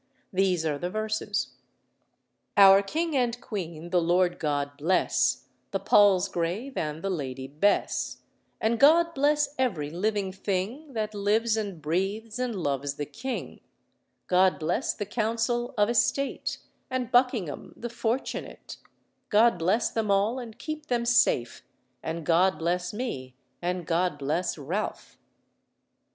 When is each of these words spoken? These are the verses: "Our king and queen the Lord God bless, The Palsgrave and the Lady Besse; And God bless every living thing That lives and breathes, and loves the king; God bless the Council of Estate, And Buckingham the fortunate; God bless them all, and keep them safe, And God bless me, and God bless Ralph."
These 0.33 0.65
are 0.65 0.79
the 0.79 0.89
verses: 0.89 1.49
"Our 2.57 2.81
king 2.81 3.15
and 3.15 3.39
queen 3.39 3.91
the 3.91 4.01
Lord 4.01 4.39
God 4.39 4.71
bless, 4.75 5.45
The 5.69 5.79
Palsgrave 5.79 6.75
and 6.75 7.03
the 7.03 7.09
Lady 7.11 7.47
Besse; 7.47 8.17
And 8.59 8.79
God 8.79 9.13
bless 9.13 9.53
every 9.59 9.91
living 9.91 10.31
thing 10.31 10.93
That 10.93 11.13
lives 11.13 11.55
and 11.55 11.79
breathes, 11.79 12.39
and 12.39 12.55
loves 12.55 12.95
the 12.95 13.05
king; 13.05 13.59
God 14.25 14.57
bless 14.57 14.95
the 14.95 15.05
Council 15.05 15.75
of 15.77 15.87
Estate, 15.87 16.57
And 16.89 17.11
Buckingham 17.11 17.71
the 17.77 17.87
fortunate; 17.87 18.77
God 19.29 19.59
bless 19.59 19.91
them 19.91 20.09
all, 20.09 20.39
and 20.39 20.57
keep 20.57 20.87
them 20.87 21.05
safe, 21.05 21.63
And 22.01 22.25
God 22.25 22.57
bless 22.57 22.91
me, 22.91 23.35
and 23.61 23.85
God 23.85 24.17
bless 24.17 24.57
Ralph." 24.57 25.19